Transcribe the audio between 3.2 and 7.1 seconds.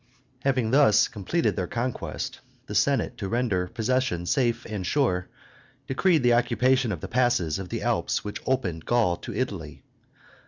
render possession safe and sure, decreed the occupation of the